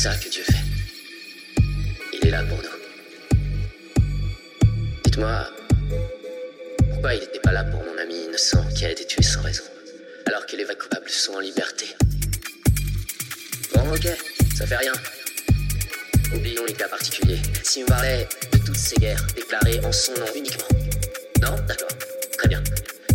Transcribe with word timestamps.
ça 0.00 0.14
que 0.14 0.30
Dieu 0.30 0.42
fait. 0.42 1.62
Il 2.14 2.26
est 2.26 2.30
là 2.30 2.42
pour 2.44 2.56
nous. 2.56 3.36
Dites-moi, 5.04 5.46
pourquoi 6.90 7.12
il 7.12 7.20
n'était 7.20 7.38
pas 7.40 7.52
là 7.52 7.64
pour 7.64 7.84
mon 7.84 7.98
ami 7.98 8.24
innocent 8.24 8.66
qui 8.74 8.86
a 8.86 8.90
été 8.90 9.04
tué 9.04 9.22
sans 9.22 9.42
raison, 9.42 9.64
alors 10.24 10.46
que 10.46 10.56
les 10.56 10.64
vrais 10.64 10.76
coupables 10.76 11.10
sont 11.10 11.34
en 11.34 11.40
liberté? 11.40 11.84
Bon, 13.74 13.92
ok, 13.92 14.08
ça 14.56 14.66
fait 14.66 14.76
rien. 14.76 14.94
Oublions 16.34 16.64
les 16.64 16.72
cas 16.72 16.88
particuliers. 16.88 17.42
Si 17.62 17.82
on 17.82 17.86
parlait 17.86 18.26
de 18.52 18.58
toutes 18.58 18.78
ces 18.78 18.96
guerres 18.96 19.26
déclarées 19.34 19.84
en 19.84 19.92
son 19.92 20.14
nom 20.14 20.32
uniquement. 20.34 20.68
Non? 21.42 21.56
D'accord. 21.68 21.94
Très 22.38 22.48
bien. 22.48 22.62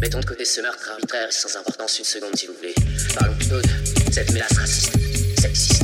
Mettons 0.02 0.20
de 0.20 0.26
côté 0.26 0.46
ce 0.46 0.62
meurtre 0.62 0.88
arbitraire 0.92 1.30
et 1.30 1.32
sans 1.32 1.56
importance 1.58 1.98
une 1.98 2.06
seconde 2.06 2.36
si 2.36 2.46
vous 2.46 2.54
voulez. 2.54 2.76
Parlons 3.16 3.34
plutôt 3.34 3.60
de 3.60 3.68
cette 4.12 4.32
mélasse 4.34 4.56
raciste, 4.56 4.92
sexiste 5.40 5.75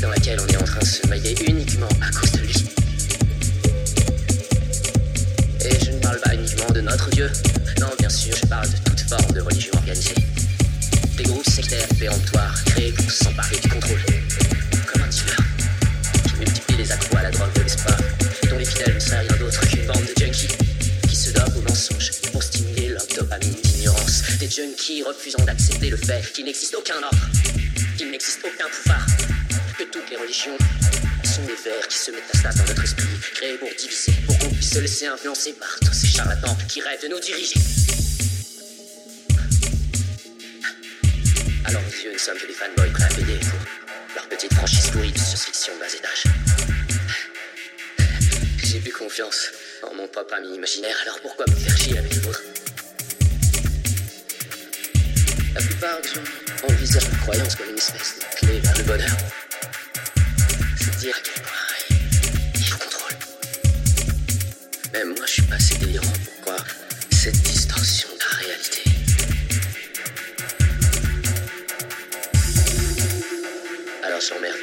dans 0.00 0.08
laquelle 0.08 0.38
on 0.40 0.46
est 0.46 0.56
en 0.56 0.64
train 0.64 0.80
de 0.80 0.84
se 0.84 1.06
noyer 1.06 1.34
uniquement 1.46 1.88
à 2.00 2.10
cause 2.10 2.32
de 2.32 2.38
lui. 2.38 2.54
Et 5.64 5.84
je 5.84 5.90
ne 5.90 5.98
parle 5.98 6.18
pas 6.20 6.34
uniquement 6.34 6.70
de 6.70 6.80
notre 6.80 7.10
Dieu. 7.10 7.30
Non, 7.78 7.88
bien 7.98 8.08
sûr, 8.08 8.34
je 8.34 8.46
parle 8.46 8.68
de 8.68 8.76
toute 8.90 9.00
forme 9.00 9.32
de 9.32 9.40
religion 9.40 9.72
organisée. 9.74 10.14
Des 11.16 11.24
groupes 11.24 11.48
sectaires 11.48 11.86
péremptoires 11.98 12.54
créés 12.64 12.92
pour 12.92 13.10
s'emparer 13.10 13.56
du 13.56 13.68
contrôle. 13.68 14.00
Comme 14.92 15.02
un 15.02 15.08
dealer 15.08 15.36
qui 16.24 16.34
multiplie 16.38 16.76
les 16.76 16.92
accros 16.92 17.16
à 17.18 17.22
la 17.22 17.30
drogue 17.30 17.52
de 17.54 17.62
l'espoir 17.62 17.96
dont 18.48 18.58
les 18.58 18.64
fidèles 18.64 18.94
ne 18.94 19.00
seraient 19.00 19.20
rien 19.20 19.36
d'autre 19.38 19.60
qu'une 19.68 19.86
bande 19.86 20.02
de 20.02 20.24
junkies 20.24 20.56
qui 21.08 21.16
se 21.16 21.32
dopent 21.32 21.56
au 21.56 21.62
mensonge 21.68 22.10
pour 22.32 22.42
stimuler 22.42 22.88
leur 22.88 23.06
dopamine 23.14 23.54
d'ignorance. 23.62 24.22
Des 24.38 24.48
junkies 24.48 25.02
refusant 25.02 25.44
d'accepter 25.44 25.90
le 25.90 25.96
fait 25.96 26.32
qu'il 26.32 26.46
n'existe 26.46 26.74
aucun 26.74 27.02
ordre, 27.02 27.30
qu'il 27.98 28.10
n'existe 28.10 28.40
aucun 28.44 28.68
pouvoir, 28.70 29.06
les 30.10 30.16
religions 30.16 30.56
sont 31.24 31.42
des 31.42 31.54
vers 31.54 31.86
qui 31.86 31.96
se 31.96 32.10
métastasent 32.10 32.56
dans 32.56 32.64
notre 32.64 32.82
esprit, 32.82 33.06
créés 33.34 33.58
pour 33.58 33.68
diviser, 33.68 34.12
pour 34.26 34.38
qu'on 34.38 34.50
puisse 34.50 34.72
se 34.72 34.78
laisser 34.80 35.06
influencer 35.06 35.52
par 35.52 35.78
tous 35.80 35.92
ces 35.92 36.08
charlatans 36.08 36.56
qui 36.68 36.80
rêvent 36.80 37.02
de 37.02 37.08
nous 37.08 37.20
diriger. 37.20 37.54
Alors 41.64 41.82
aux 41.82 42.04
yeux, 42.04 42.12
nous 42.12 42.18
sommes 42.18 42.38
que 42.38 42.46
des 42.46 42.52
fanboys 42.52 42.90
prêts 42.92 43.04
à 43.04 43.08
payer 43.08 43.38
pour 43.38 43.58
leur 44.16 44.28
petite 44.28 44.52
franchise 44.54 44.90
pourrie 44.90 45.12
de 45.12 45.18
science-fiction 45.18 45.72
bas 45.78 45.86
étage. 45.86 46.24
J'ai 48.64 48.80
plus 48.80 48.92
confiance 48.92 49.50
en 49.82 49.94
mon 49.94 50.08
propre 50.08 50.34
ami 50.34 50.54
imaginaire, 50.54 50.96
alors 51.02 51.20
pourquoi 51.20 51.46
me 51.46 51.54
faire 51.54 51.76
chier 51.76 51.98
avec 51.98 52.14
le 52.16 52.20
vôtre 52.22 52.42
La 55.54 55.60
plupart 55.60 56.00
des 56.00 56.08
gens 56.08 56.68
envisagent 56.68 57.10
la 57.10 57.18
croyance 57.18 57.54
comme 57.54 57.70
une 57.70 57.78
espèce 57.78 58.16
de 58.18 58.36
clé 58.36 58.60
vers 58.60 58.78
le 58.78 58.84
bonheur. 58.84 59.16
Dire 61.00 61.16
il 62.56 62.70
contrôle. 62.74 63.16
Même 64.92 65.14
moi, 65.16 65.24
je 65.24 65.32
suis 65.32 65.42
pas 65.44 65.54
assez 65.54 65.74
délirant 65.76 66.04
pour 66.04 66.40
croire 66.42 66.66
cette 67.10 67.40
distorsion 67.40 68.10
de 68.12 68.18
la 68.20 68.36
réalité. 68.36 68.82
Alors 74.02 74.20
j'emmerde 74.20 74.58
notre 74.58 74.59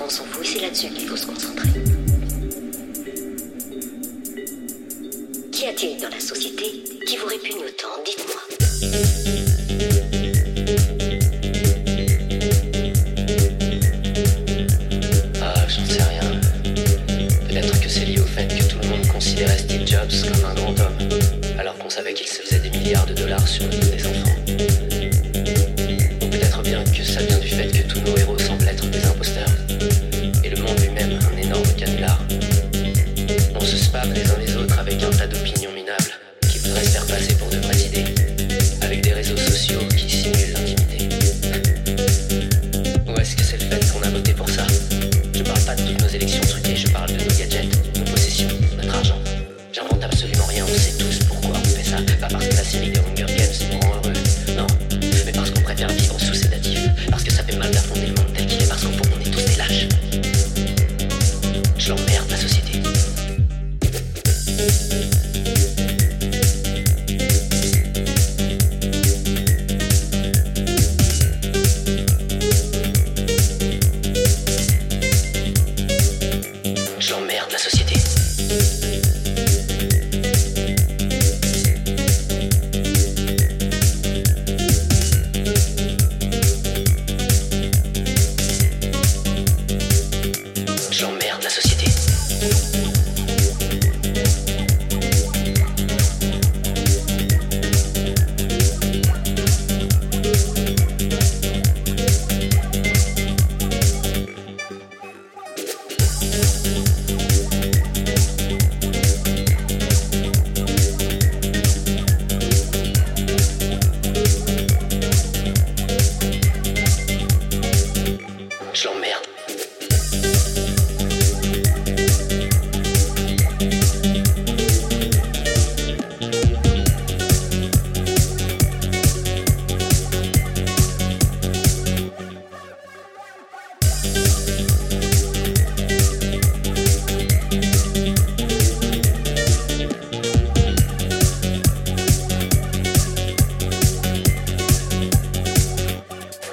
profonde 0.00 0.10
souffrance 0.10 0.20
en 0.20 0.24
vous 0.32 0.42
et 0.42 0.46
c'est 0.46 0.60
là-dessus 0.60 0.90
qu'il 0.90 1.08
faut 1.08 1.16
se 1.16 1.26
concentrer. 1.26 1.68
Qu'y 5.52 5.66
a-t-il 5.66 6.00
dans 6.00 6.08
la 6.08 6.20
société 6.20 6.84
qui 7.06 7.16
vous 7.16 7.26
répugne 7.26 7.58
autant? 7.58 8.02
Dites-moi. 8.04 9.59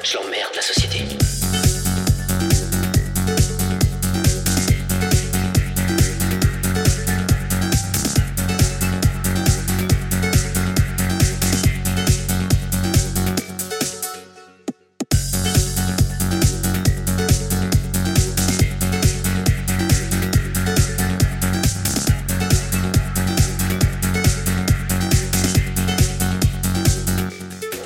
J'emmerde 0.04 0.56
la 0.56 0.62
société. 0.62 1.37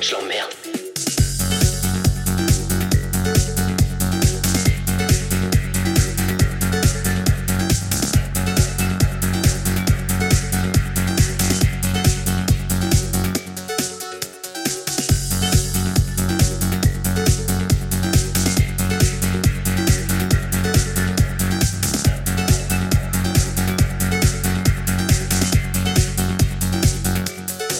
Je 0.02 0.16
l'emmerde. 0.16 0.50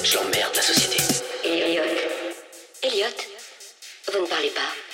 Je 0.04 0.14
l'emmerde, 0.16 0.52
la 0.54 0.62
société. 0.62 0.81
Vous 4.12 4.20
ne 4.20 4.26
parlez 4.26 4.50
pas. 4.50 4.91